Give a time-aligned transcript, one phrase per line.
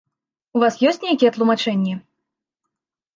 [0.59, 1.93] У вас ёсць нейкія тлумачэнні?